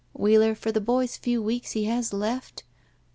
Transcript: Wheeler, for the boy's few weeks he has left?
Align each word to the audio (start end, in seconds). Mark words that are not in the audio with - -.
Wheeler, 0.13 0.55
for 0.55 0.71
the 0.71 0.81
boy's 0.81 1.15
few 1.15 1.43
weeks 1.43 1.73
he 1.73 1.83
has 1.83 2.11
left? 2.11 2.63